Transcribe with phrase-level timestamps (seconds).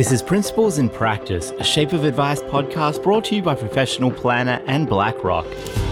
[0.00, 4.10] This is Principles in Practice, a Shape of Advice podcast brought to you by Professional
[4.10, 5.44] Planner and BlackRock.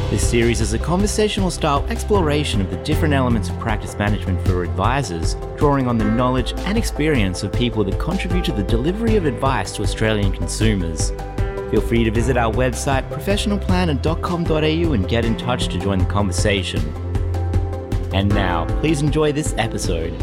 [0.09, 4.65] This series is a conversational style exploration of the different elements of practice management for
[4.65, 9.27] advisors, drawing on the knowledge and experience of people that contribute to the delivery of
[9.27, 11.11] advice to Australian consumers.
[11.71, 16.81] Feel free to visit our website, professionalplanner.com.au, and get in touch to join the conversation.
[18.15, 20.15] And now, please enjoy this episode.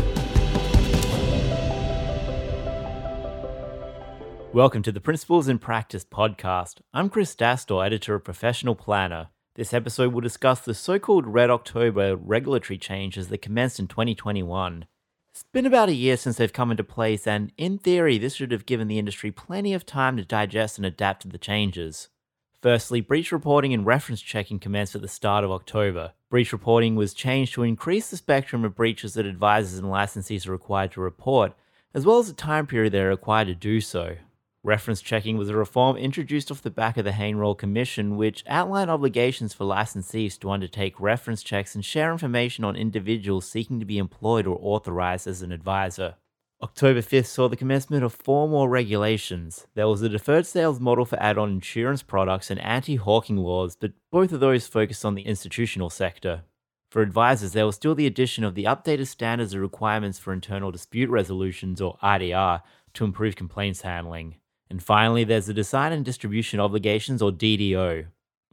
[4.56, 6.76] Welcome to the Principles in Practice podcast.
[6.94, 9.28] I'm Chris Dastoor, editor of Professional Planner.
[9.56, 14.86] This episode will discuss the so called Red October regulatory changes that commenced in 2021.
[15.30, 18.54] It's been about a year since they've come into place, and in theory, this should
[18.54, 22.08] have given the industry plenty of time to digest and adapt to the changes.
[22.62, 26.14] Firstly, breach reporting and reference checking commenced at the start of October.
[26.30, 30.54] Breach reporting was changed to increase the spectrum of breaches that advisors and licensees are
[30.54, 31.52] required to report,
[31.94, 34.16] as well as the time period they are required to do so.
[34.66, 38.44] Reference checking was a reform introduced off the back of the Hayne Royal Commission, which
[38.48, 43.86] outlined obligations for licensees to undertake reference checks and share information on individuals seeking to
[43.86, 46.16] be employed or authorized as an advisor.
[46.64, 49.68] October 5th saw the commencement of four more regulations.
[49.76, 53.76] There was a deferred sales model for add on insurance products and anti hawking laws,
[53.80, 56.42] but both of those focused on the institutional sector.
[56.90, 60.72] For advisors, there was still the addition of the updated standards and requirements for internal
[60.72, 62.64] dispute resolutions, or IDR,
[62.96, 64.38] to improve complaints handling.
[64.70, 68.08] And finally, there's the design and distribution obligations, or DDO.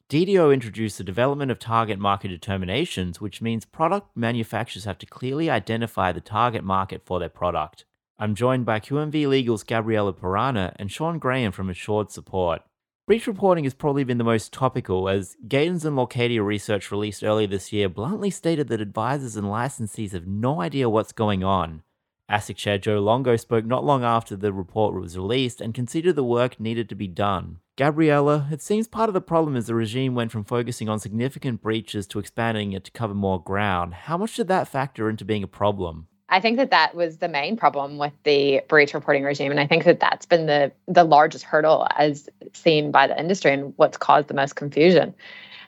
[0.09, 5.49] DDO introduced the development of target market determinations, which means product manufacturers have to clearly
[5.49, 7.87] identify the target market for their product.
[8.19, 12.61] I'm joined by QMV Legal's Gabriella Pirana and Sean Graham from Assured Support.
[13.07, 17.49] Breach reporting has probably been the most topical, as Gadens and Leucadia research released earlier
[17.49, 21.83] this year bluntly stated that advisors and licensees have no idea what's going on.
[22.31, 26.25] ASIC Chair Joe Longo spoke not long after the report was released and considered the
[26.25, 27.59] work needed to be done.
[27.77, 31.61] Gabriella, it seems part of the problem is the regime went from focusing on significant
[31.63, 33.95] breaches to expanding it to cover more ground.
[33.95, 36.07] How much did that factor into being a problem?
[36.29, 39.67] I think that that was the main problem with the breach reporting regime, and I
[39.67, 43.99] think that that's been the the largest hurdle as seen by the industry and what's
[43.99, 45.15] caused the most confusion.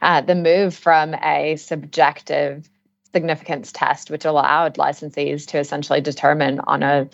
[0.00, 2.70] Uh, the move from a subjective
[3.14, 7.08] significance test, which allowed licensees to essentially determine on a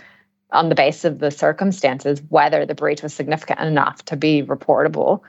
[0.53, 5.21] on the basis of the circumstances whether the breach was significant enough to be reportable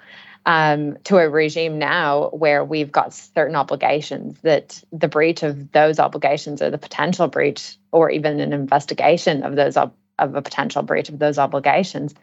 [0.45, 5.99] um, to a regime now where we've got certain obligations that the breach of those
[5.99, 11.09] obligations or the potential breach or even an investigation of those of a potential breach
[11.09, 12.15] of those obligations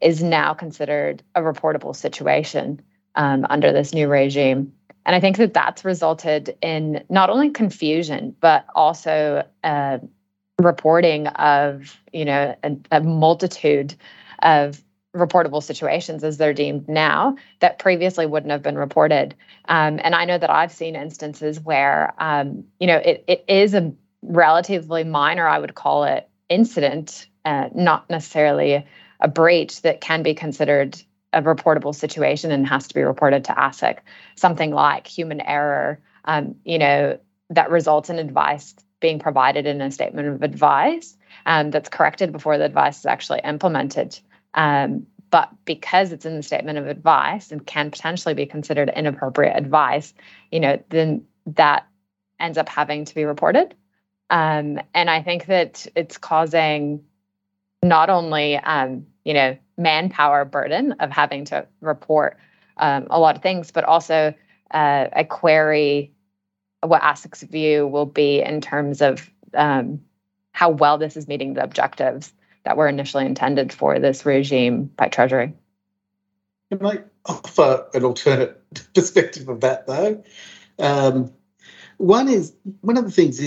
[0.00, 2.80] is now considered a reportable situation
[3.14, 4.72] um, under this new regime
[5.04, 9.98] and I think that that's resulted in not only confusion, but also uh,
[10.58, 13.94] reporting of, you know, a, a multitude
[14.42, 14.82] of
[15.14, 19.34] reportable situations as they're deemed now that previously wouldn't have been reported.
[19.66, 23.74] Um, and I know that I've seen instances where, um, you know, it, it is
[23.74, 23.92] a
[24.22, 28.86] relatively minor, I would call it, incident, uh, not necessarily
[29.20, 31.00] a breach that can be considered
[31.32, 33.98] a reportable situation and has to be reported to ASIC.
[34.36, 37.18] Something like human error, um, you know,
[37.50, 41.16] that results in advice being provided in a statement of advice
[41.46, 44.18] um, that's corrected before the advice is actually implemented.
[44.54, 49.56] Um, but because it's in the statement of advice and can potentially be considered inappropriate
[49.56, 50.12] advice,
[50.50, 51.86] you know, then that
[52.38, 53.74] ends up having to be reported.
[54.28, 57.04] Um, and I think that it's causing
[57.82, 62.38] not only, um, you know, manpower burden of having to report
[62.76, 64.34] um, a lot of things, but also
[64.72, 66.12] uh, a query
[66.82, 70.00] what ASIC's view will be in terms of um,
[70.52, 72.32] how well this is meeting the objectives
[72.64, 75.52] that were initially intended for this regime by Treasury.
[76.70, 78.60] Can I offer an alternate
[78.94, 80.22] perspective of that, though?
[80.78, 81.32] Um,
[81.98, 83.38] one is one of the things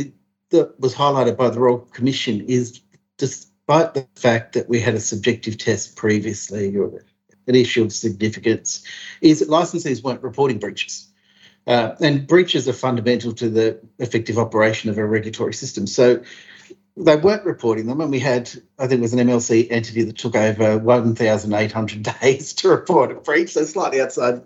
[0.50, 2.80] that was highlighted by the Royal Commission is
[3.18, 7.04] just despite the fact that we had a subjective test previously or
[7.48, 8.84] an issue of significance,
[9.22, 11.08] is that licensees weren't reporting breaches.
[11.68, 15.88] Uh, and breaches are fundamental to the effective operation of a regulatory system.
[15.88, 16.22] So
[16.96, 20.18] they weren't reporting them, and we had, I think it was an MLC entity that
[20.18, 24.44] took over 1,800 days to report a breach, so slightly outside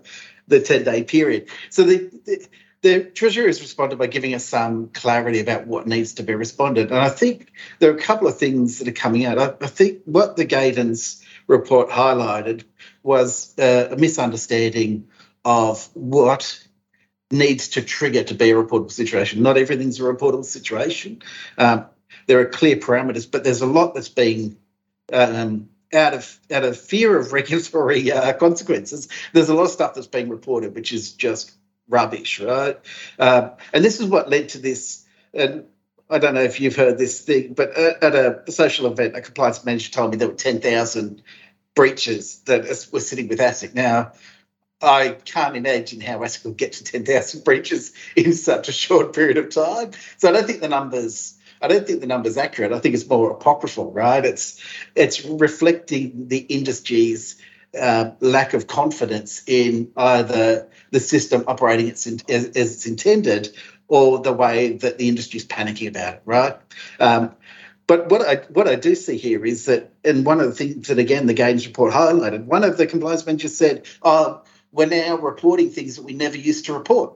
[0.48, 1.48] the 10 day period.
[1.68, 2.46] So the, the
[2.82, 6.90] the Treasury has responded by giving us some clarity about what needs to be responded.
[6.90, 9.38] And I think there are a couple of things that are coming out.
[9.38, 12.64] I, I think what the Gadens report highlighted
[13.02, 15.08] was uh, a misunderstanding
[15.44, 16.66] of what
[17.30, 19.42] needs to trigger to be a reportable situation.
[19.42, 21.22] Not everything's a reportable situation.
[21.58, 21.86] Um,
[22.26, 24.56] there are clear parameters, but there's a lot that's being
[25.12, 29.94] um, out of out of fear of regulatory uh, consequences, there's a lot of stuff
[29.94, 31.52] that's being reported which is just
[31.90, 32.78] rubbish, right?
[33.18, 35.04] Um, and this is what led to this.
[35.34, 35.64] And
[36.08, 39.64] I don't know if you've heard this thing, but at a social event, a compliance
[39.64, 41.22] manager told me there were ten thousand
[41.74, 43.74] breaches that were sitting with ASIC.
[43.74, 44.12] Now,
[44.82, 49.36] I can't imagine how ASIC will get to 10,000 breaches in such a short period
[49.36, 49.92] of time.
[50.16, 51.36] So I don't think the numbers.
[51.62, 52.72] I don't think the number's accurate.
[52.72, 54.24] I think it's more apocryphal, right?
[54.24, 54.64] It's
[54.94, 57.36] it's reflecting the industry's
[57.78, 63.54] uh, lack of confidence in either the system operating as, as, it's intended
[63.88, 66.56] or the way that the industry is panicking about it, right?
[66.98, 67.34] Um,
[67.86, 70.86] but what I what I do see here is that, and one of the things
[70.86, 75.16] that again the Gadens report highlighted, one of the compliance managers said, "Oh, we're now
[75.18, 77.14] reporting things that we never used to report."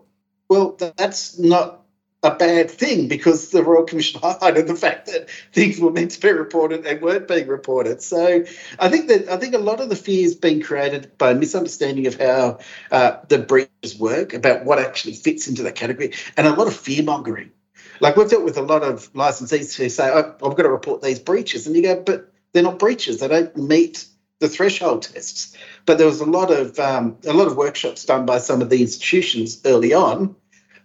[0.48, 1.83] Well, that's not
[2.24, 6.20] a bad thing because the Royal Commission highlighted the fact that things were meant to
[6.20, 8.02] be reported and weren't being reported.
[8.02, 8.44] So
[8.78, 11.34] I think that I think a lot of the fear is being created by a
[11.34, 12.58] misunderstanding of how
[12.90, 16.74] uh, the breaches work, about what actually fits into that category, and a lot of
[16.74, 17.52] fear mongering.
[18.00, 21.02] Like we've dealt with a lot of licensees who say, oh, "I've got to report
[21.02, 23.20] these breaches," and you go, "But they're not breaches.
[23.20, 24.08] They don't meet."
[24.40, 25.56] the threshold tests,
[25.86, 28.68] but there was a lot of um, a lot of workshops done by some of
[28.68, 30.34] the institutions early on,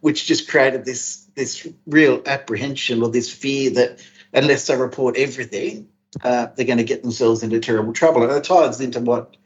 [0.02, 5.88] which just created this this real apprehension or this fear that unless they report everything,
[6.22, 8.24] uh, they're going to get themselves into terrible trouble.
[8.24, 9.38] And it ties into what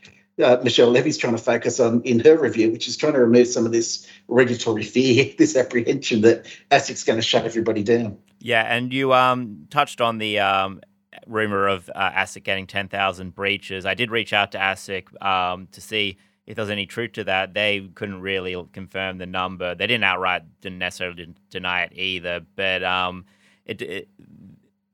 [0.43, 3.47] uh, Michelle Levy's trying to focus on in her review, which is trying to remove
[3.47, 8.17] some of this regulatory fear, this apprehension that ASIC's going to shut everybody down.
[8.39, 10.81] Yeah, and you um, touched on the um,
[11.27, 13.85] rumor of uh, ASIC getting 10,000 breaches.
[13.85, 17.53] I did reach out to ASIC um, to see if there's any truth to that,
[17.53, 19.75] they couldn't really confirm the number.
[19.75, 23.25] They didn't outright didn't necessarily deny it either, but um,
[23.65, 24.09] it, it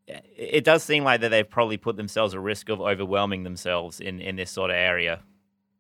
[0.08, 4.20] it does seem like that they've probably put themselves at risk of overwhelming themselves in
[4.20, 5.22] in this sort of area.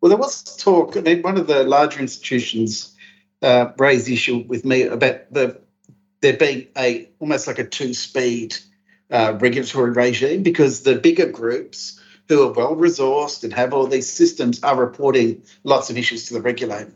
[0.01, 0.97] Well, there was talk.
[0.97, 2.95] I mean, one of the larger institutions
[3.41, 5.59] uh, raised the issue with me about the
[6.21, 8.55] there being a almost like a two speed
[9.11, 11.98] uh, regulatory regime because the bigger groups
[12.29, 16.35] who are well resourced and have all these systems are reporting lots of issues to
[16.35, 16.93] the regulator.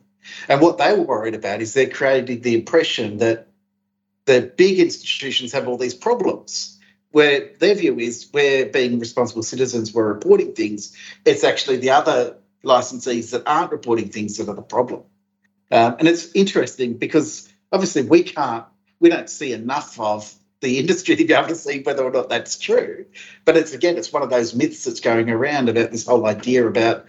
[0.47, 3.47] And what they were worried about is they're creating the impression that
[4.25, 6.79] the big institutions have all these problems.
[7.11, 10.95] Where their view is we're being responsible citizens, we're reporting things.
[11.25, 15.03] It's actually the other licensees that aren't reporting things that are the problem.
[15.71, 18.65] Um, and it's interesting because obviously we can't,
[18.99, 20.33] we don't see enough of
[20.63, 23.05] the industry to be able to see whether or not that's true.
[23.45, 26.67] But it's again, it's one of those myths that's going around about this whole idea
[26.67, 27.05] about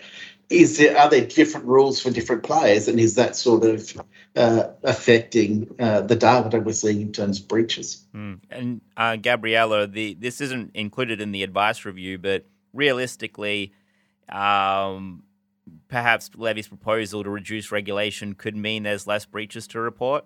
[0.50, 4.02] is there are there different rules for different players, and is that sort of
[4.36, 8.04] uh, affecting uh, the data that we're seeing in terms of breaches?
[8.14, 8.40] Mm.
[8.50, 13.72] And uh, Gabriella, the this isn't included in the advice review, but realistically.
[14.28, 15.24] Um,
[15.88, 20.24] perhaps Levy's proposal to reduce regulation could mean there's less breaches to report?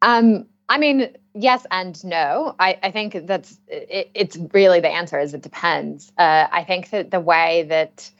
[0.00, 2.54] Um, I mean, yes and no.
[2.58, 6.10] I, I think that's it, it's really the answer is it depends.
[6.16, 8.10] Uh, I think that the way that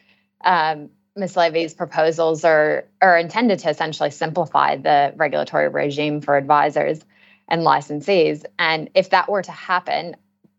[0.44, 1.36] um, Ms.
[1.36, 7.00] Levy's proposals are are intended to essentially simplify the regulatory regime for advisors
[7.48, 10.16] and licensees, and if that were to happen,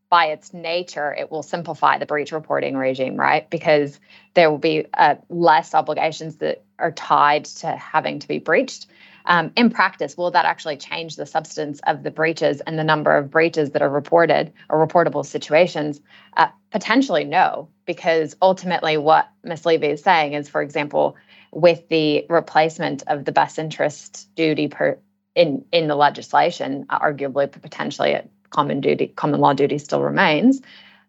[0.09, 3.49] by its nature, it will simplify the breach reporting regime, right?
[3.49, 3.99] Because
[4.35, 8.85] there will be uh, less obligations that are tied to having to be breached
[9.25, 13.15] um, in practice, will that actually change the substance of the breaches and the number
[13.15, 16.01] of breaches that are reported or reportable situations?
[16.35, 19.65] Uh, potentially no, because ultimately what Ms.
[19.65, 21.15] Levy is saying is, for example,
[21.51, 24.97] with the replacement of the best interest duty per
[25.35, 30.61] in in the legislation, arguably potentially common duty, common law duty still remains.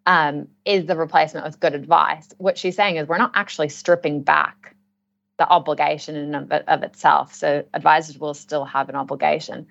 [0.07, 2.29] Um, is the replacement with good advice?
[2.39, 4.75] What she's saying is we're not actually stripping back
[5.39, 7.35] the obligation in of, of itself.
[7.35, 9.67] So advisors will still have an obligation.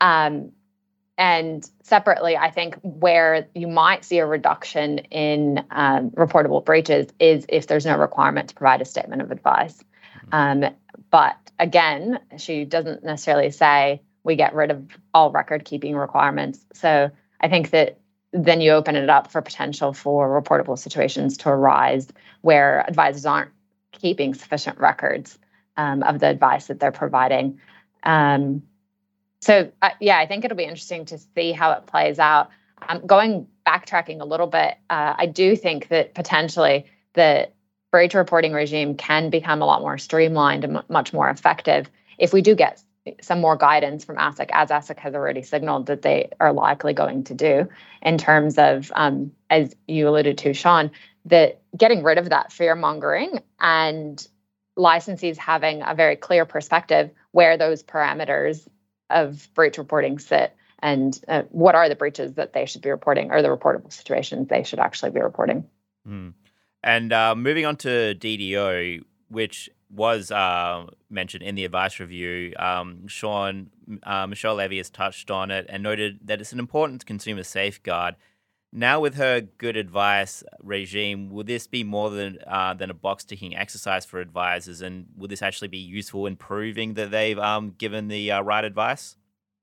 [0.00, 0.52] Um,
[1.18, 7.46] and separately, I think where you might see a reduction in um, reportable breaches is
[7.48, 9.82] if there's no requirement to provide a statement of advice.
[10.32, 10.64] Um,
[11.10, 14.84] but again, she doesn't necessarily say we get rid of
[15.14, 16.66] all record keeping requirements.
[16.74, 17.10] So
[17.40, 17.98] I think that
[18.32, 22.08] then you open it up for potential for reportable situations to arise
[22.42, 23.50] where advisors aren't
[23.98, 25.38] keeping sufficient records
[25.76, 27.60] um, of the advice that they're providing.
[28.02, 28.62] Um,
[29.40, 32.50] so, uh, yeah, I think it'll be interesting to see how it plays out.
[32.88, 37.48] Um, going backtracking a little bit, uh, I do think that potentially the
[37.90, 42.32] breach reporting regime can become a lot more streamlined and m- much more effective if
[42.32, 42.82] we do get
[43.20, 47.24] some more guidance from ASIC, as ASIC has already signaled that they are likely going
[47.24, 47.68] to do,
[48.02, 50.90] in terms of, um, as you alluded to, Sean,
[51.26, 54.26] that getting rid of that fear mongering and
[54.78, 58.66] licensees having a very clear perspective where those parameters
[59.10, 63.30] of breach reporting sit and uh, what are the breaches that they should be reporting
[63.30, 65.64] or the reportable situations they should actually be reporting.
[66.06, 66.34] Mm.
[66.82, 73.06] And uh, moving on to DDO, which was uh, mentioned in the advice review, um,
[73.08, 73.70] Sean,
[74.02, 78.16] uh, Michelle Levy has touched on it and noted that it's an important consumer safeguard.
[78.78, 83.24] Now, with her good advice regime, will this be more than uh, than a box
[83.24, 87.70] ticking exercise for advisors, and will this actually be useful in proving that they've um,
[87.78, 89.16] given the uh, right advice?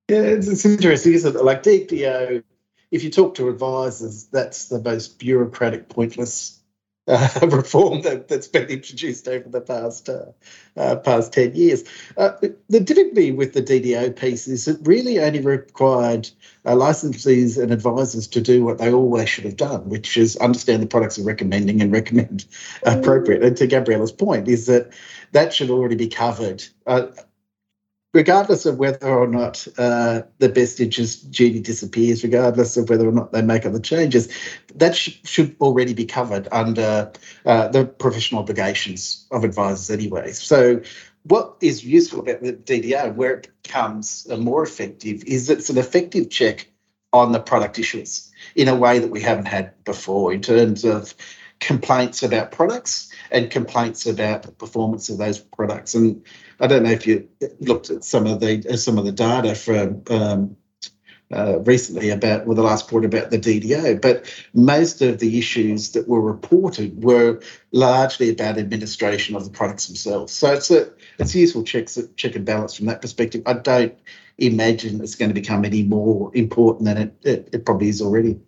[0.10, 1.43] Yeah, it's, it's interesting, isn't it?
[1.43, 2.43] Like DDO,
[2.89, 6.60] if you talk to advisors, that's the most bureaucratic, pointless
[7.07, 10.25] uh, reform that, has been introduced over the past uh,
[10.77, 11.83] uh, past 10 years.
[12.17, 12.31] Uh,
[12.69, 16.29] the difficulty with the DDO piece is it really only required
[16.65, 20.81] uh, licensees and advisors to do what they always should have done, which is understand
[20.81, 22.45] the products they're recommending and recommend
[22.83, 23.43] appropriate.
[23.43, 24.91] And to Gabriella's point, is that
[25.33, 26.63] that should already be covered.
[28.13, 33.12] Regardless of whether or not uh, the best interest duty disappears, regardless of whether or
[33.12, 34.32] not they make other changes,
[34.75, 37.12] that sh- should already be covered under
[37.46, 40.32] uh, the professional obligations of advisors anyway.
[40.32, 40.82] So
[41.24, 46.29] what is useful about the DDO, where it becomes more effective, is it's an effective
[46.29, 46.67] check
[47.13, 51.13] on the product issues in a way that we haven't had before in terms of
[51.60, 55.96] complaints about products and complaints about the performance of those products.
[55.96, 56.24] And
[56.60, 57.27] I don't know if you
[57.60, 60.58] looked at some of the uh, some of the data from um,
[61.32, 65.92] uh, recently about well the last report about the DDO, but most of the issues
[65.92, 70.32] that were reported were largely about administration of the products themselves.
[70.32, 73.42] So it's a it's a useful check check and balance from that perspective.
[73.46, 73.98] I don't
[74.38, 78.39] imagine it's going to become any more important than it it, it probably is already.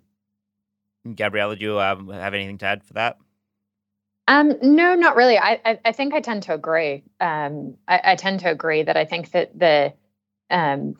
[1.13, 3.17] Gabriella, do you um, have anything to add for that?
[4.27, 5.37] Um, no, not really.
[5.37, 7.03] I, I, I think I tend to agree.
[7.19, 9.93] Um, I, I, tend to agree that I think that the
[10.49, 10.95] um,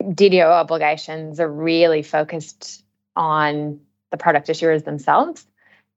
[0.00, 2.84] DDO obligations are really focused
[3.16, 3.80] on
[4.12, 5.44] the product issuers themselves,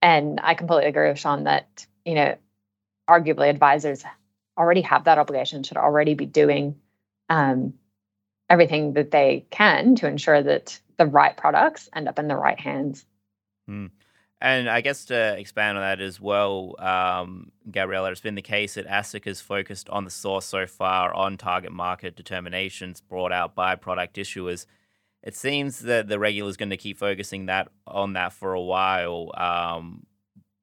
[0.02, 2.36] and I completely agree with Sean that you know,
[3.10, 4.04] arguably advisors
[4.58, 6.76] already have that obligation, should already be doing
[7.30, 7.74] um,
[8.50, 12.60] everything that they can to ensure that the right products end up in the right
[12.60, 13.06] hands.
[13.68, 13.88] Hmm.
[14.44, 18.74] And I guess to expand on that as well, um, Gabriella, it's been the case
[18.74, 23.56] that ASIC has focused on the source so far on target market determinations brought out
[23.56, 24.66] by product issuers.
[25.24, 28.62] It seems that the regulator is going to keep focusing that on that for a
[28.62, 29.32] while.
[29.38, 30.06] Um,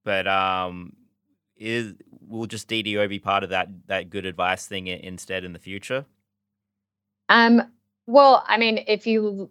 [0.05, 0.93] but um,
[1.57, 1.95] is
[2.29, 6.05] will just DDO be part of that that good advice thing instead in the future?
[7.31, 7.63] Um.
[8.07, 9.51] Well, I mean, if you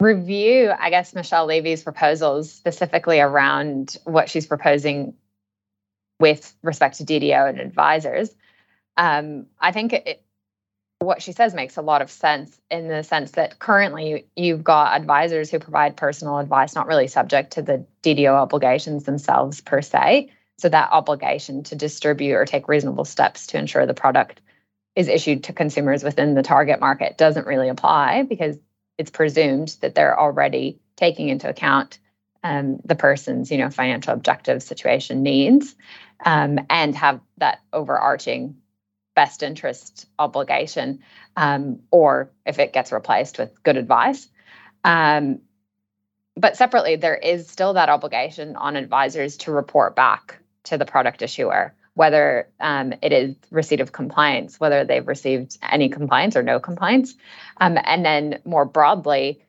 [0.00, 5.14] review, I guess, Michelle Levy's proposals specifically around what she's proposing
[6.20, 8.34] with respect to DDO and advisors.
[8.96, 10.22] Um, I think it,
[10.98, 14.98] what she says makes a lot of sense in the sense that currently you've got
[14.98, 20.30] advisors who provide personal advice, not really subject to the DDO obligations themselves per se.
[20.58, 24.40] So that obligation to distribute or take reasonable steps to ensure the product
[24.94, 28.56] is issued to consumers within the target market doesn't really apply because
[28.98, 31.98] it's presumed that they're already taking into account
[32.42, 35.74] um, the person's you know financial objective situation needs
[36.24, 38.56] um, and have that overarching
[39.14, 41.00] best interest obligation
[41.36, 44.28] um, or if it gets replaced with good advice.
[44.84, 45.40] Um,
[46.36, 51.22] but separately there is still that obligation on advisors to report back to the product
[51.22, 56.60] issuer whether um, it is receipt of compliance, whether they've received any compliance or no
[56.60, 57.14] compliance.
[57.56, 59.42] Um, and then more broadly,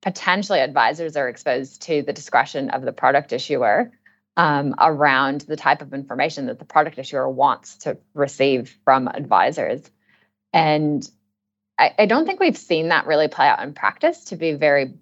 [0.00, 3.92] potentially advisors are exposed to the discretion of the product issuer
[4.38, 9.82] um, around the type of information that the product issuer wants to receive from advisors.
[10.54, 11.06] And
[11.78, 14.94] I, I don't think we've seen that really play out in practice to be very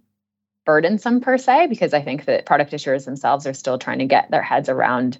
[0.66, 4.32] burdensome per se, because I think that product issuers themselves are still trying to get
[4.32, 5.18] their heads around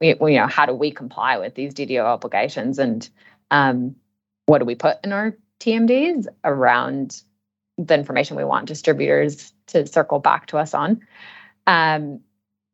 [0.00, 3.08] you know, how do we comply with these DDO obligations and
[3.50, 3.96] um,
[4.46, 7.22] what do we put in our TMDs around
[7.78, 11.00] the information we want distributors to circle back to us on.
[11.66, 12.20] Um,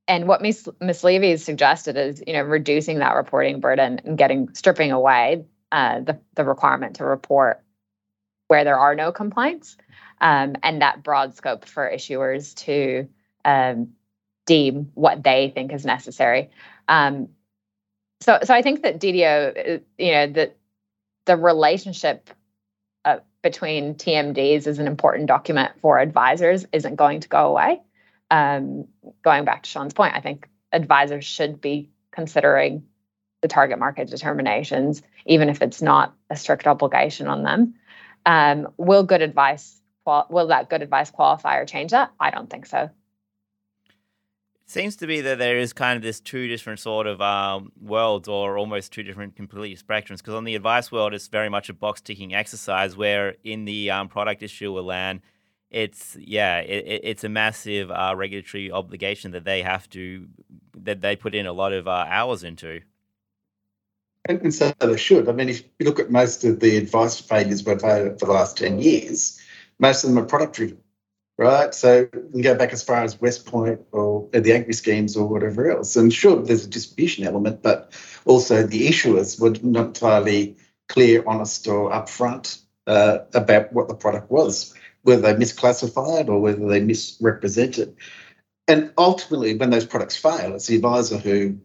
[0.06, 0.68] and what Ms.
[0.80, 5.44] Miss Levy has suggested is, you know, reducing that reporting burden and getting stripping away
[5.72, 7.62] uh, the the requirement to report
[8.48, 9.76] where there are no complaints,
[10.20, 13.08] um, and that broad scope for issuers to
[13.44, 13.92] um,
[14.46, 16.50] deem what they think is necessary.
[16.88, 17.28] Um,
[18.20, 20.52] so, so I think that DDO, uh, you know, the
[21.26, 22.30] the relationship
[23.04, 27.80] uh, between TMDs is an important document for advisors isn't going to go away.
[28.30, 28.88] um,
[29.22, 32.84] going back to Sean's point, I think advisors should be considering
[33.42, 37.74] the target market determinations, even if it's not a strict obligation on them.
[38.26, 42.12] Um, will good advice will that good advice qualifier change that?
[42.20, 42.90] I don't think so.
[44.66, 48.28] Seems to be that there is kind of this two different sort of um, worlds,
[48.28, 50.18] or almost two different complete spectrums.
[50.18, 53.90] Because on the advice world, it's very much a box ticking exercise, where in the
[53.90, 55.21] um, product issuer land,
[55.71, 60.28] it's yeah, it, it's a massive uh, regulatory obligation that they have to
[60.78, 62.80] that they put in a lot of uh, hours into.
[64.26, 65.28] And, and, so they should.
[65.28, 68.33] I mean, if you look at most of the advice failures we've had for the
[68.33, 69.38] last ten years,
[69.78, 70.78] most of them are product driven
[71.36, 71.74] right?
[71.74, 75.70] So you can go back as far as Westpoint or the agri schemes or whatever
[75.70, 75.96] else.
[75.96, 77.92] And sure, there's a distribution element, but
[78.24, 80.56] also the issuers were not entirely
[80.88, 86.66] clear, honest, or upfront uh, about what the product was, whether they misclassified or whether
[86.68, 87.96] they misrepresented.
[88.68, 91.58] And ultimately, when those products fail, it's the advisor who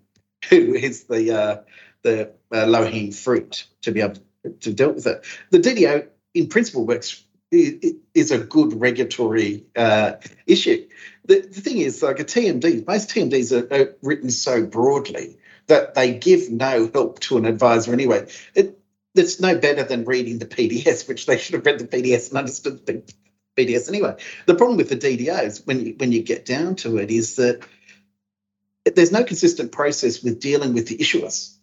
[0.50, 1.58] who is the uh,
[2.02, 4.20] the uh, low hanging fruit to be able
[4.62, 5.26] to deal with it.
[5.52, 10.14] The DDO, in principle, works is a good regulatory uh,
[10.46, 10.88] issue.
[11.26, 15.38] The, the thing is, like a TMD, most TMDs are, are, written so broadly
[15.68, 18.28] that they give no help to an advisor anyway.
[18.54, 18.80] It,
[19.16, 22.38] it's no better than reading the PDS, which they should have read the PDS and
[22.38, 23.04] understood the
[23.58, 24.16] PDS anyway.
[24.46, 27.64] The problem with the DDOs, when you, when you get down to it, is that
[28.86, 31.59] there's no consistent process with dealing with the issuers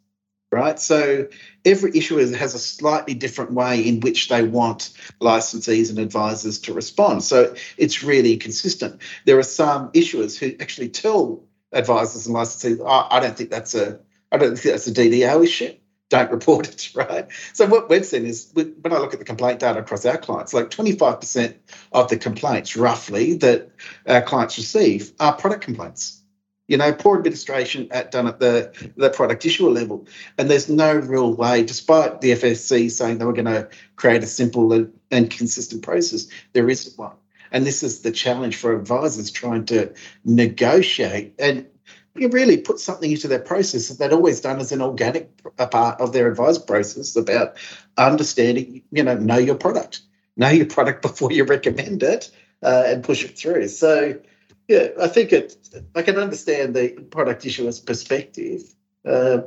[0.56, 0.80] right?
[0.80, 1.28] So
[1.66, 6.72] every issuer has a slightly different way in which they want licensees and advisors to
[6.72, 7.22] respond.
[7.22, 9.02] So it's really consistent.
[9.26, 13.74] There are some issuers who actually tell advisors and licensees, oh, I don't think that's
[13.74, 14.00] a
[14.32, 15.74] I don't think that's a DDO issue.
[16.08, 17.26] Don't report it, right?
[17.52, 20.54] So what we've seen is when I look at the complaint data across our clients,
[20.54, 21.54] like 25%
[21.92, 23.70] of the complaints, roughly, that
[24.06, 26.15] our clients receive are product complaints
[26.68, 30.06] you know, poor administration at, done at the, the product issuer level.
[30.36, 34.26] And there's no real way, despite the FSC saying they were going to create a
[34.26, 37.14] simple and, and consistent process, there isn't one.
[37.52, 41.66] And this is the challenge for advisors trying to negotiate and
[42.18, 45.30] you really put something into their process that they'd always done as an organic
[45.70, 47.56] part of their advice process about
[47.96, 50.00] understanding, you know, know your product,
[50.36, 52.30] know your product before you recommend it
[52.62, 53.68] uh, and push it through.
[53.68, 54.18] So,
[54.68, 55.56] yeah, I think it.
[55.94, 58.62] I can understand the product issuer's perspective,
[59.04, 59.42] uh,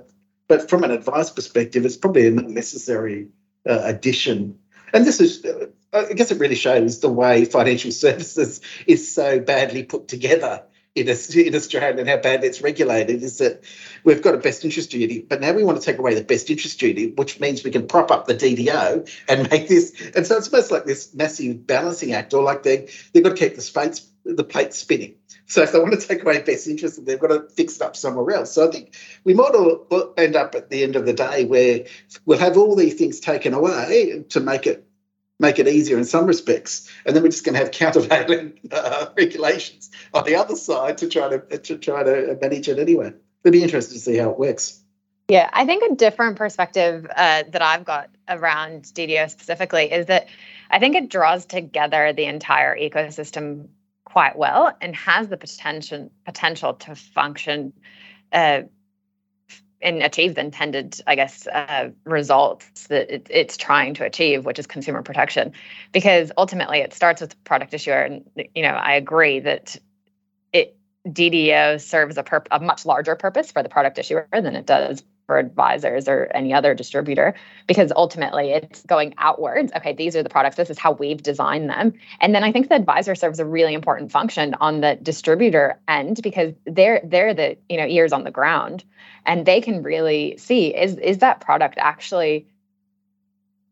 [0.47, 3.27] but from an advice perspective, it's probably a necessary
[3.67, 4.57] uh, addition.
[4.93, 9.39] And this is, uh, I guess, it really shows the way financial services is so
[9.39, 10.63] badly put together
[10.95, 13.21] in, in Australia and how badly it's regulated.
[13.21, 13.63] Is that
[14.03, 16.49] we've got a best interest duty, but now we want to take away the best
[16.49, 19.93] interest duty, which means we can prop up the DDO and make this.
[20.15, 23.35] And so it's almost like this massive balancing act, or like they they've got to
[23.35, 25.15] keep the space the plate spinning.
[25.45, 27.95] So if they want to take away best interest, they've got to fix it up
[27.95, 28.51] somewhere else.
[28.51, 31.85] So I think we might all end up at the end of the day where
[32.25, 34.85] we'll have all these things taken away to make it
[35.39, 39.07] make it easier in some respects, and then we're just going to have countervailing uh,
[39.17, 43.13] regulations on the other side to try to to try to manage it anyway.
[43.43, 44.81] It'd be interesting to see how it works.
[45.29, 50.27] Yeah, I think a different perspective uh, that I've got around DDO specifically is that
[50.71, 53.67] I think it draws together the entire ecosystem
[54.11, 57.73] quite well and has the potential potential to function
[58.31, 58.61] uh,
[59.81, 64.59] and achieve the intended, I guess, uh, results that it, it's trying to achieve, which
[64.59, 65.53] is consumer protection.
[65.93, 69.77] Because ultimately, it starts with the product issuer, and you know, I agree that
[70.51, 70.75] it
[71.07, 75.03] DDO serves a, perp- a much larger purpose for the product issuer than it does
[75.29, 77.35] for advisors or any other distributor
[77.67, 81.69] because ultimately it's going outwards okay these are the products this is how we've designed
[81.69, 85.79] them and then i think the advisor serves a really important function on the distributor
[85.87, 88.83] end because they're they're the you know ears on the ground
[89.27, 92.47] and they can really see is is that product actually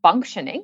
[0.03, 0.63] functioning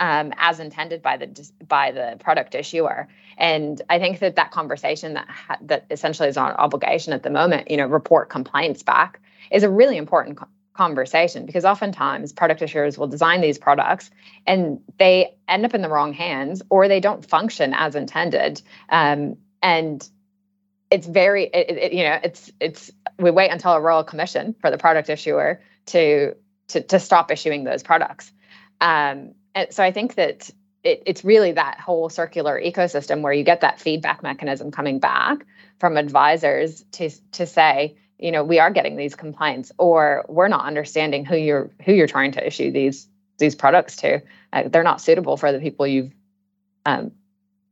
[0.00, 3.08] um, as intended by the by the product issuer.
[3.38, 7.30] And I think that that conversation that ha- that essentially is on obligation at the
[7.30, 9.20] moment, you know, report complaints back
[9.50, 14.10] is a really important co- conversation because oftentimes product issuers will design these products
[14.46, 18.60] and they end up in the wrong hands or they don't function as intended.
[18.88, 20.08] Um, and
[20.90, 24.70] it's very, it, it, you know, it's it's we wait until a royal commission for
[24.70, 26.34] the product issuer to
[26.68, 28.30] to to stop issuing those products.
[28.80, 30.50] Um, and so I think that
[30.84, 35.44] it, it's really that whole circular ecosystem where you get that feedback mechanism coming back
[35.78, 40.64] from advisors to to say, you know we are getting these complaints or we're not
[40.64, 44.22] understanding who you're who you're trying to issue these these products to.
[44.52, 46.12] Uh, they're not suitable for the people you've
[46.86, 47.12] um,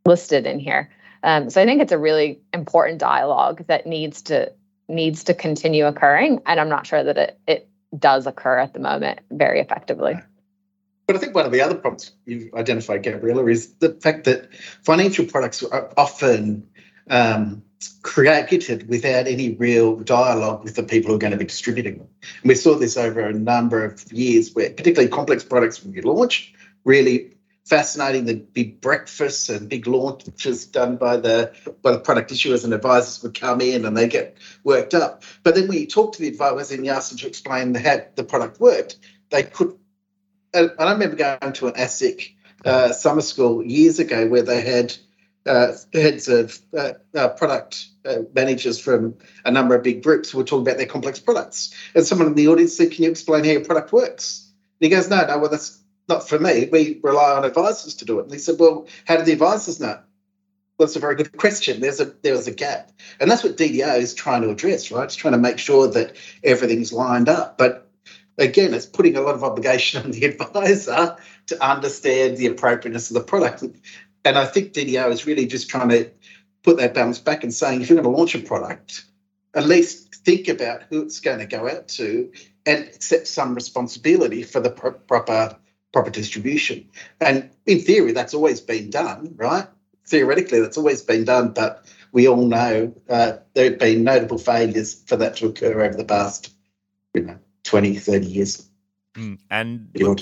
[0.04, 0.90] listed in here.
[1.22, 4.52] Um, so I think it's a really important dialogue that needs to
[4.88, 8.80] needs to continue occurring, and I'm not sure that it it does occur at the
[8.80, 10.14] moment very effectively.
[11.06, 14.54] But I think one of the other problems you've identified, Gabriella, is the fact that
[14.82, 16.66] financial products are often
[17.10, 17.62] um,
[18.02, 22.08] created without any real dialogue with the people who are going to be distributing them.
[22.42, 26.02] And we saw this over a number of years where particularly complex products when you
[26.02, 32.30] launch, really fascinating the big breakfasts and big launches done by the by the product
[32.30, 35.24] issuers and advisors would come in and they get worked up.
[35.42, 38.02] But then when you talk to the advisor and you ask them to explain how
[38.14, 38.98] the product worked,
[39.30, 39.76] they could.
[40.54, 44.94] I remember going to an ASIC uh, summer school years ago where they had
[45.46, 50.38] uh, heads of uh, uh, product uh, managers from a number of big groups who
[50.38, 51.74] were talking about their complex products.
[51.94, 54.50] And someone in the audience said, Can you explain how your product works?
[54.80, 56.68] And he goes, No, no, well, that's not for me.
[56.70, 58.24] We rely on advisors to do it.
[58.24, 60.00] And he said, Well, how do the advisors know?
[60.76, 61.80] Well, that's a very good question.
[61.80, 65.04] There's a there was a gap, and that's what DDO is trying to address, right?
[65.04, 67.58] It's trying to make sure that everything's lined up.
[67.58, 67.88] But
[68.38, 73.14] again, it's putting a lot of obligation on the advisor to understand the appropriateness of
[73.14, 73.64] the product.
[74.24, 76.10] And I think DDO is really just trying to
[76.62, 79.04] put that balance back and saying if you're going to launch a product,
[79.54, 82.32] at least think about who it's going to go out to
[82.66, 85.56] and accept some responsibility for the pro- proper
[85.92, 86.88] proper distribution.
[87.20, 89.66] And in theory, that's always been done, right?
[90.06, 95.02] Theoretically, that's always been done, but we all know uh, there have been notable failures
[95.06, 96.52] for that to occur over the past,
[97.14, 98.68] you know, 20, 30 years.
[99.14, 100.20] Mm, and look,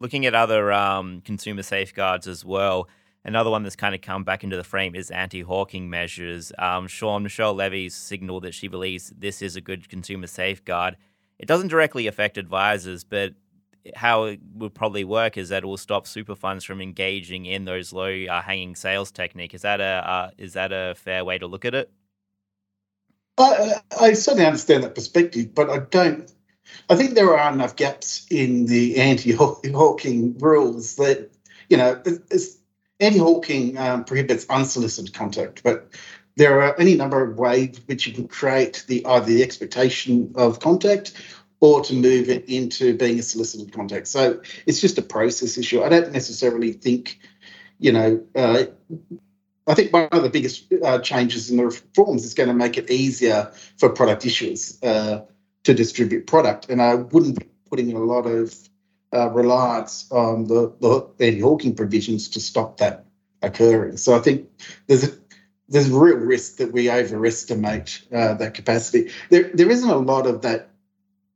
[0.00, 2.88] looking at other um, consumer safeguards as well,
[3.24, 6.52] Another one that's kind of come back into the frame is anti-hawking measures.
[6.58, 10.96] Um, Sean Michelle Levy's signaled that she believes this is a good consumer safeguard.
[11.38, 13.34] It doesn't directly affect advisors, but
[13.94, 17.64] how it would probably work is that it will stop super funds from engaging in
[17.64, 19.54] those low uh, hanging sales technique.
[19.54, 21.90] Is that a uh, is that a fair way to look at it?
[23.38, 26.30] I, I certainly understand that perspective, but I don't.
[26.88, 31.30] I think there are enough gaps in the anti-hawking rules that
[31.68, 32.00] you know
[33.02, 35.88] anti-hawking um, prohibits unsolicited contact, but
[36.36, 40.60] there are any number of ways which you can create the either the expectation of
[40.60, 41.12] contact
[41.60, 44.08] or to move it into being a solicited contact.
[44.08, 45.82] So it's just a process issue.
[45.82, 47.20] I don't necessarily think,
[47.78, 48.64] you know, uh,
[49.66, 52.78] I think one of the biggest uh, changes in the reforms is going to make
[52.78, 55.24] it easier for product issuers uh,
[55.62, 56.68] to distribute product.
[56.68, 58.54] And I wouldn't be putting a lot of
[59.12, 63.04] uh, reliance on the, the anti-hawking provisions to stop that
[63.42, 63.96] occurring.
[63.96, 64.48] So I think
[64.86, 65.12] there's a
[65.68, 69.10] there's real risk that we overestimate uh, that capacity.
[69.30, 70.68] There there isn't a lot of that.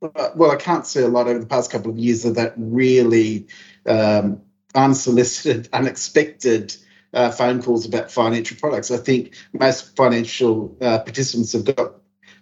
[0.03, 2.53] Uh, well, I can't say a lot over the past couple of years of that
[2.57, 3.47] really
[3.87, 4.43] um,
[4.75, 6.77] unsolicited, unexpected
[7.15, 8.91] uh, phone calls about financial products.
[8.91, 11.95] I think most financial uh, participants have got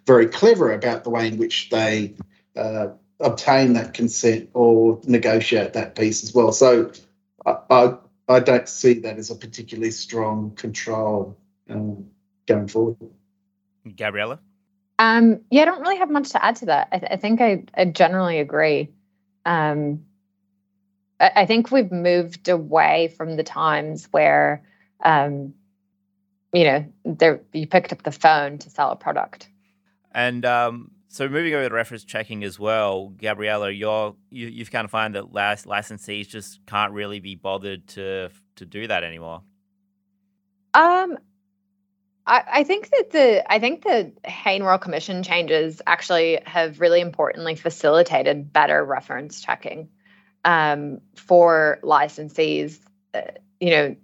[0.05, 2.15] very clever about the way in which they
[2.57, 2.87] uh,
[3.19, 6.51] obtain that consent or negotiate that piece as well.
[6.51, 6.91] So
[7.45, 7.97] I, I,
[8.27, 11.37] I don't see that as a particularly strong control
[11.69, 12.07] um,
[12.45, 12.97] going forward.
[13.95, 14.39] Gabriella?
[14.97, 16.87] Um, yeah, I don't really have much to add to that.
[16.91, 18.89] I, th- I think I, I, generally agree.
[19.45, 20.05] Um,
[21.19, 24.63] I, I, think we've moved away from the times where,
[25.03, 25.53] um,
[26.53, 29.49] you know, there you picked up the phone to sell a product.
[30.13, 34.83] And um, so moving over to reference checking as well, Gabriella, you're you, you've kind
[34.83, 39.41] of find that licensees just can't really be bothered to to do that anymore.
[40.73, 41.17] Um,
[42.27, 46.99] I, I think that the I think the Hayne Royal Commission changes actually have really
[46.99, 49.87] importantly facilitated better reference checking
[50.43, 52.77] um, for licensees.
[53.13, 53.21] Uh,
[53.61, 53.95] you know,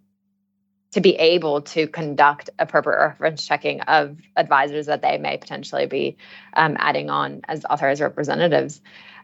[0.92, 6.18] to be able to conduct appropriate reference checking of advisors that they may potentially be
[6.54, 8.82] um, adding on as authorized representatives.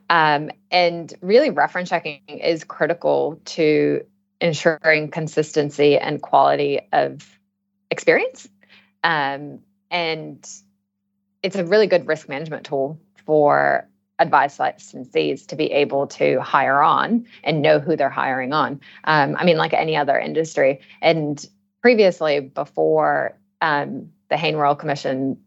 [0.09, 4.05] Um, and really, reference checking is critical to
[4.39, 7.27] ensuring consistency and quality of
[7.91, 8.47] experience.
[9.03, 9.59] Um,
[9.91, 10.47] and
[11.43, 16.81] it's a really good risk management tool for advice licensees to be able to hire
[16.81, 18.81] on and know who they're hiring on.
[19.03, 20.79] Um, I mean, like any other industry.
[21.01, 21.45] And
[21.81, 25.37] previously, before um, the Hayne Royal Commission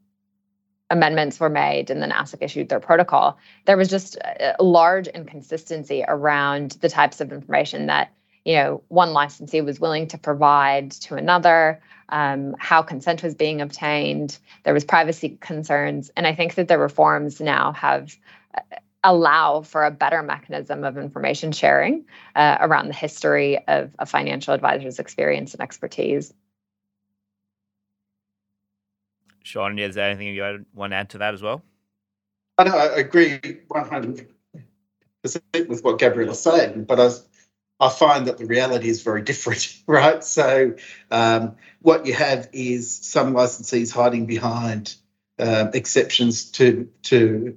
[0.90, 6.04] amendments were made and then ASIC issued their protocol, there was just a large inconsistency
[6.06, 8.12] around the types of information that
[8.44, 13.60] you know one licensee was willing to provide to another, um, how consent was being
[13.60, 14.38] obtained.
[14.64, 18.16] There was privacy concerns, and I think that the reforms now have
[18.54, 18.60] uh,
[19.02, 24.54] allow for a better mechanism of information sharing uh, around the history of a financial
[24.54, 26.32] advisor's experience and expertise.
[29.42, 31.62] Sean, is there anything you want to add to that as well?
[32.58, 34.26] I know I agree 100%
[35.66, 37.10] with what Gabrielle is saying, but I,
[37.84, 40.22] I find that the reality is very different, right?
[40.22, 40.74] So,
[41.10, 44.94] um, what you have is some licensees hiding behind
[45.38, 47.56] uh, exceptions to to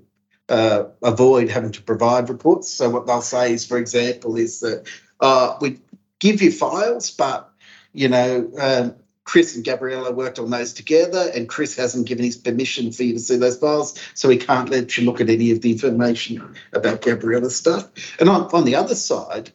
[0.49, 2.69] uh, avoid having to provide reports.
[2.69, 4.87] So, what they'll say is, for example, is that
[5.19, 5.79] uh, we
[6.19, 7.49] give you files, but
[7.93, 12.35] you know, um, Chris and Gabriella worked on those together, and Chris hasn't given his
[12.35, 15.51] permission for you to see those files, so he can't let you look at any
[15.51, 17.87] of the information about Gabriella's stuff.
[18.19, 19.51] And on, on the other side,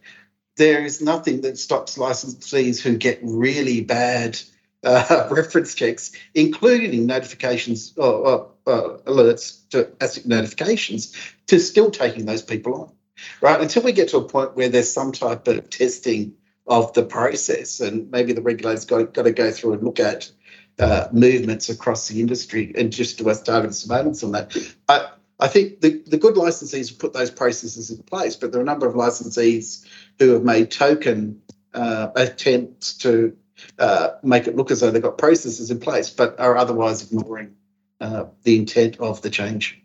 [0.56, 4.38] there is nothing that stops licensees who get really bad
[4.84, 12.26] uh, reference checks, including notifications or, or uh, alerts to ASIC notifications, to still taking
[12.26, 12.92] those people on.
[13.40, 16.34] Right until we get to a point where there's some type of testing
[16.68, 17.80] of the process.
[17.80, 20.30] And maybe the regulators got, got to go through and look at
[20.78, 24.56] uh, movements across the industry and just do a targeted surveillance on that.
[24.88, 25.08] I,
[25.40, 28.66] I think the, the good licensees put those processes in place, but there are a
[28.66, 29.84] number of licensees
[30.18, 31.42] who have made token
[31.74, 33.36] uh, attempts to
[33.78, 37.54] uh, make it look as though they've got processes in place, but are otherwise ignoring
[38.00, 39.80] uh, the intent of the change.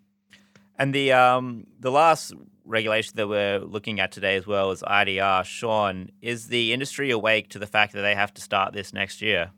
[0.77, 2.33] And the um, the last
[2.65, 5.43] regulation that we're looking at today as well is IDR.
[5.45, 9.21] Sean, is the industry awake to the fact that they have to start this next
[9.21, 9.51] year?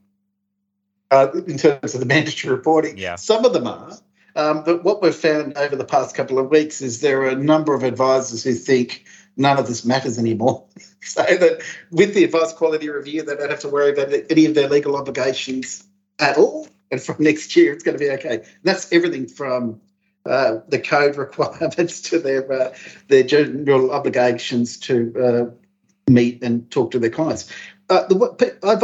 [1.11, 3.15] Uh, in terms of the mandatory reporting, yeah.
[3.15, 3.91] some of them are.
[4.35, 7.35] Um, but what we've found over the past couple of weeks is there are a
[7.35, 9.05] number of advisors who think
[9.37, 10.65] none of this matters anymore.
[11.01, 14.55] so that with the advice quality review, they don't have to worry about any of
[14.55, 15.85] their legal obligations
[16.19, 16.67] at all.
[16.91, 18.35] And from next year, it's going to be okay.
[18.37, 19.81] And that's everything from
[20.25, 22.73] uh, the code requirements to their uh,
[23.07, 27.51] their general obligations to uh, meet and talk to their clients.
[27.89, 28.81] Uh, the, I've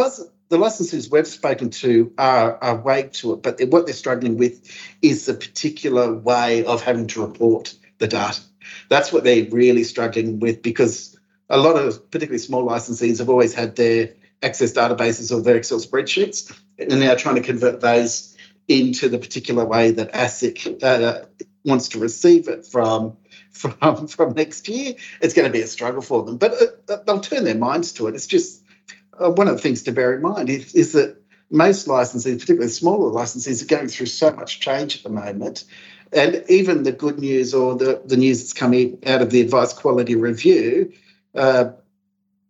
[0.50, 4.70] the licenses we've spoken to are, are awake to it, but what they're struggling with
[5.02, 8.42] is the particular way of having to report the data.
[8.90, 11.18] That's what they're really struggling with because
[11.50, 15.80] a lot of particularly small licensees have always had their access databases or their Excel
[15.80, 18.36] spreadsheets, and now trying to convert those
[18.68, 21.26] into the particular way that ASIC uh,
[21.66, 23.18] wants to receive it from
[23.52, 26.38] from from next year, it's going to be a struggle for them.
[26.38, 26.54] But
[26.90, 28.16] uh, they'll turn their minds to it.
[28.16, 28.64] It's just
[29.20, 31.18] uh, one of the things to bear in mind is, is that
[31.52, 35.66] most licensees, particularly smaller licensees, are going through so much change at the moment.
[36.14, 39.74] And even the good news or the, the news that's coming out of the advice
[39.74, 40.92] quality review,
[41.36, 41.72] uh,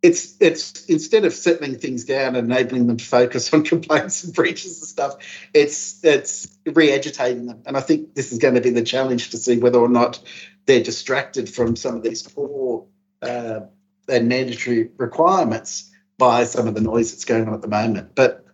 [0.01, 4.33] it's it's instead of settling things down and enabling them to focus on complaints and
[4.33, 5.17] breaches and stuff,
[5.53, 7.61] it's it's re-agitating them.
[7.65, 10.21] And I think this is going to be the challenge to see whether or not
[10.65, 12.85] they're distracted from some of these core
[13.21, 13.61] uh,
[14.07, 18.15] and mandatory requirements by some of the noise that's going on at the moment.
[18.15, 18.45] But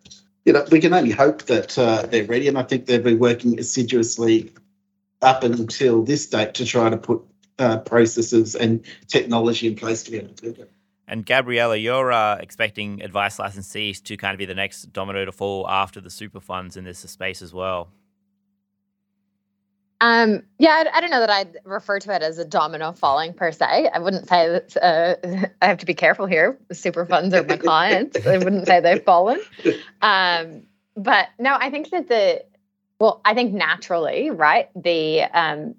[0.46, 3.20] you know, we can only hope that uh, they're ready, and I think they've been
[3.20, 4.54] working assiduously
[5.22, 7.22] up until this date to try to put
[7.60, 10.70] uh, processes and technology in place to be able to do that.
[11.08, 15.32] And Gabriella, you're uh, expecting advice licensees to kind of be the next domino to
[15.32, 17.90] fall after the super funds in this space as well.
[20.00, 23.34] Um, yeah, I, I, don't know that I'd refer to it as a domino falling
[23.34, 23.90] per se.
[23.92, 24.78] I wouldn't say that.
[24.78, 26.60] Uh, I have to be careful here.
[26.68, 28.28] The super funds are my clients.
[28.28, 29.40] I wouldn't say they've fallen.
[30.02, 30.64] Um,
[30.96, 32.44] but no, I think that the
[33.00, 34.70] well, I think naturally, right?
[34.76, 35.74] The um,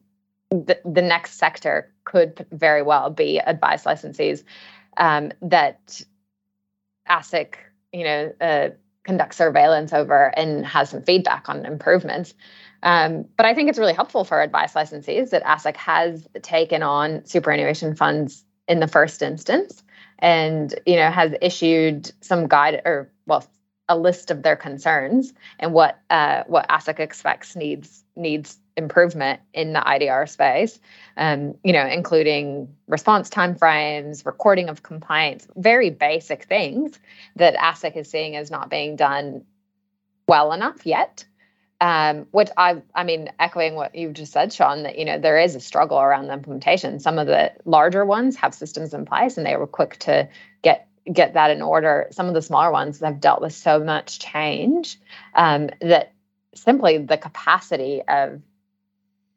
[0.50, 4.42] the, the next sector could very well be advice licensees
[4.98, 6.02] um, that
[7.08, 7.54] ASIC,
[7.92, 8.68] you know, uh,
[9.04, 12.34] conducts surveillance over and has some feedback on improvements.
[12.82, 17.24] Um, but I think it's really helpful for advice licensees that ASIC has taken on
[17.24, 19.82] superannuation funds in the first instance
[20.18, 23.44] and you know has issued some guide or well
[23.88, 29.72] a list of their concerns and what uh, what ASIC expects needs needs improvement in
[29.72, 30.78] the IDR space,
[31.16, 36.98] um, you know, including response timeframes, recording of complaints, very basic things
[37.36, 39.44] that ASIC is seeing as not being done
[40.26, 41.24] well enough yet.
[41.80, 45.38] Um, which I, I mean, echoing what you just said, Sean, that you know there
[45.38, 46.98] is a struggle around the implementation.
[46.98, 50.28] Some of the larger ones have systems in place, and they were quick to
[50.62, 52.08] get get that in order.
[52.10, 54.98] Some of the smaller ones have dealt with so much change
[55.34, 56.12] um, that
[56.54, 58.42] simply the capacity of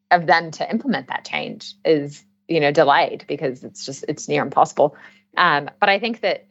[0.09, 4.43] of them to implement that change is you know delayed because it's just it's near
[4.43, 4.95] impossible
[5.37, 6.47] um, but i think that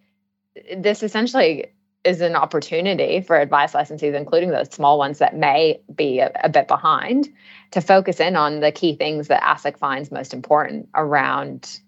[0.77, 1.67] this essentially
[2.03, 6.49] is an opportunity for advice licensees including those small ones that may be a, a
[6.49, 7.29] bit behind
[7.71, 11.81] to focus in on the key things that asic finds most important around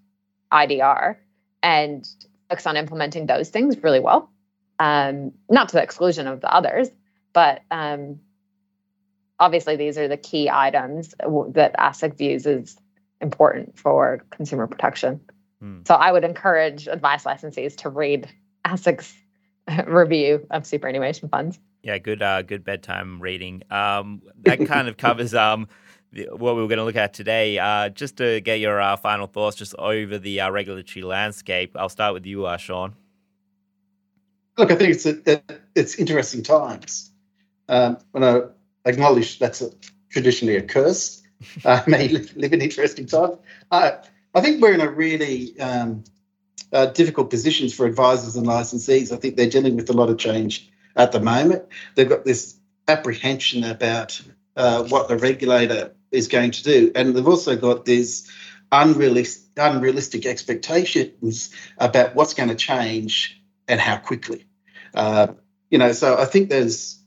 [0.53, 1.16] idr
[1.62, 2.07] and
[2.67, 4.31] on implementing those things really well
[4.79, 6.88] um, not to the exclusion of the others
[7.33, 8.21] but um,
[9.38, 12.77] obviously these are the key items that ASIC views as
[13.21, 15.21] important for consumer protection.
[15.61, 15.81] Hmm.
[15.87, 18.29] So I would encourage advice licensees to read
[18.65, 19.15] ASIC's
[19.87, 21.59] review of superannuation funds.
[21.83, 23.62] Yeah, good, uh, good bedtime reading.
[23.71, 25.67] Um, that kind of covers um,
[26.12, 27.59] what we were going to look at today.
[27.59, 31.77] Uh, just to get your uh, final thoughts, just over the uh, regulatory landscape.
[31.77, 32.94] I'll start with you, uh, Sean.
[34.59, 35.42] Look, I think it's a,
[35.75, 37.11] it's interesting times.
[37.68, 38.42] Um, when I
[38.85, 39.70] acknowledge that's a,
[40.11, 41.22] traditionally a curse,
[41.64, 43.38] I may live in interesting times.
[43.70, 46.05] I think we're in a really um,
[46.72, 49.12] uh, difficult positions for advisors and licensees.
[49.12, 51.64] I think they're dealing with a lot of change at the moment.
[51.94, 52.57] They've got this
[52.88, 54.20] apprehension about
[54.57, 58.31] uh, what the regulator is going to do, and they've also got these
[58.70, 64.46] unrealistic, unrealistic expectations about what's going to change and how quickly.
[64.94, 65.29] Uh,
[65.70, 67.03] you know, so I think there's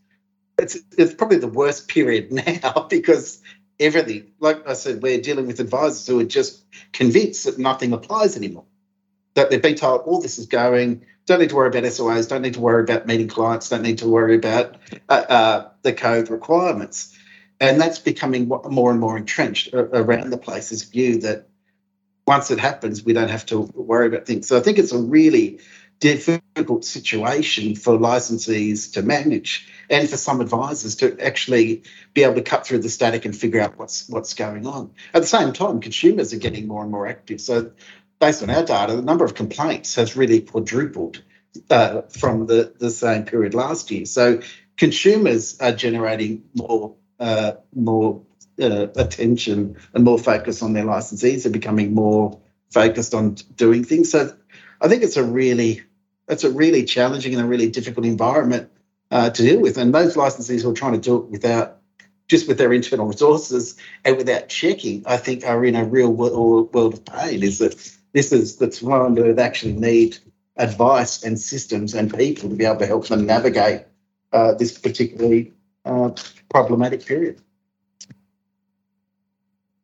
[0.58, 2.32] it's it's probably the worst period
[2.64, 3.42] now because
[3.80, 6.64] everything, like I said, we're dealing with advisors who are just
[6.94, 8.66] convinced that nothing applies anymore.
[9.34, 12.42] That they've been told all this is going, don't need to worry about SOAs, don't
[12.42, 14.78] need to worry about meeting clients, don't need to worry about
[15.10, 17.18] uh, uh, the code requirements.
[17.60, 21.48] And that's becoming more and more entrenched around the place, view that
[22.28, 24.48] once it happens, we don't have to worry about things.
[24.48, 25.60] So I think it's a really
[26.00, 32.42] difficult situation for licensees to manage and for some advisors to actually be able to
[32.42, 34.92] cut through the static and figure out what's what's going on.
[35.14, 37.40] At the same time, consumers are getting more and more active.
[37.40, 37.72] So
[38.20, 41.22] based on our data, the number of complaints has really quadrupled
[41.70, 44.06] uh, from the, the same period last year.
[44.06, 44.42] So
[44.78, 48.22] consumers are generating more uh, more
[48.62, 51.46] uh, attention and more focus on their licensees.
[51.46, 52.40] are becoming more
[52.72, 54.12] focused on doing things.
[54.12, 54.36] So
[54.82, 55.82] I think it's a really
[56.28, 58.70] it's a really challenging and a really difficult environment
[59.12, 59.78] uh, to deal with.
[59.78, 61.78] And those licensees who are trying to do it without
[62.28, 66.74] just with their internal resources and without checking, I think are in a real world,
[66.74, 67.44] world of pain.
[67.44, 67.76] Is that
[68.14, 70.18] this is one where they actually need
[70.58, 73.82] advice and systems and people to be able to help them navigate
[74.32, 75.54] uh, this particularly
[75.86, 76.10] uh,
[76.50, 77.42] problematic period.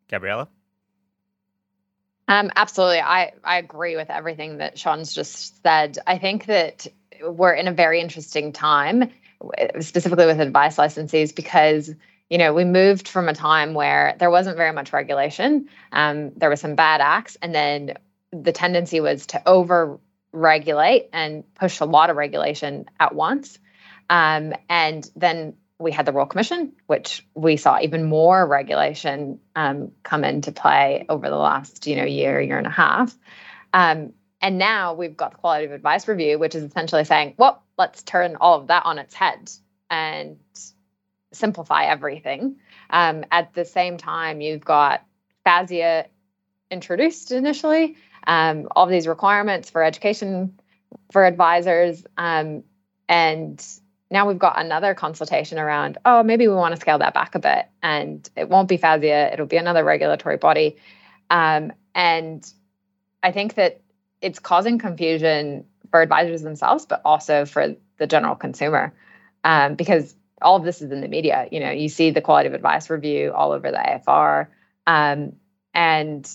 [0.09, 0.49] Gabriella?
[2.27, 2.99] Um, absolutely.
[2.99, 5.97] I, I agree with everything that Sean's just said.
[6.07, 6.87] I think that
[7.21, 9.09] we're in a very interesting time,
[9.79, 11.93] specifically with advice licensees, because
[12.29, 15.67] you know we moved from a time where there wasn't very much regulation.
[15.91, 17.95] Um, there was some bad acts, and then
[18.31, 19.99] the tendency was to over
[20.31, 23.59] regulate and push a lot of regulation at once.
[24.09, 29.91] Um, and then we had the Royal Commission, which we saw even more regulation um,
[30.04, 33.15] come into play over the last you know year, year and a half.
[33.74, 37.63] Um, and now we've got the Quality of Advice Review, which is essentially saying, well,
[37.78, 39.52] let's turn all of that on its head
[39.89, 40.38] and
[41.32, 42.58] simplify everything.
[42.89, 45.06] Um, at the same time, you've got
[45.46, 46.08] FASEA
[46.72, 50.60] introduced initially, um, all of these requirements for education
[51.12, 52.63] for advisors, um,
[53.08, 53.63] and
[54.12, 57.39] now we've got another consultation around, oh, maybe we want to scale that back a
[57.39, 57.67] bit.
[57.82, 60.76] And it won't be FASEA, it'll be another regulatory body.
[61.30, 62.45] Um, and
[63.24, 63.82] I think that
[64.21, 68.93] it's causing confusion for advisors themselves, but also for the general consumer.
[69.45, 71.47] Um, because all of this is in the media.
[71.52, 74.47] You know, you see the quality of advice review all over the AFR.
[74.88, 75.34] Um,
[75.74, 76.30] and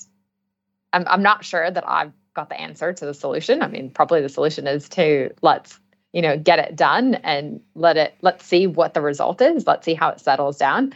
[0.92, 3.62] I'm, I'm not sure that I've got the answer to the solution.
[3.62, 5.78] I mean, probably the solution is to let's
[6.16, 9.66] you know get it done and let it let's see what the result is.
[9.66, 10.94] Let's see how it settles down.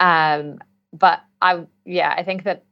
[0.00, 0.58] Um,
[0.92, 2.64] but i yeah i think that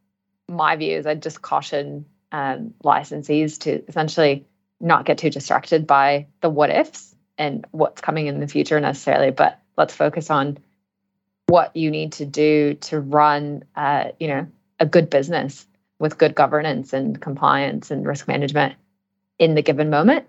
[0.49, 4.47] my view is i'd just caution um, licensees to essentially
[4.81, 9.31] not get too distracted by the what ifs and what's coming in the future necessarily
[9.31, 10.59] but let's focus on
[11.47, 14.47] what you need to do to run uh, you know
[14.79, 15.67] a good business
[15.99, 18.75] with good governance and compliance and risk management
[19.39, 20.27] in the given moment.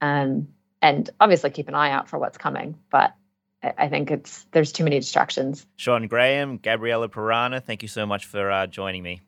[0.00, 0.48] Um,
[0.82, 2.76] and obviously keep an eye out for what's coming.
[2.90, 3.14] But
[3.62, 5.66] I think it's there's too many distractions.
[5.76, 9.20] Sean Graham, Gabriella Pirana, thank you so much for uh, joining me.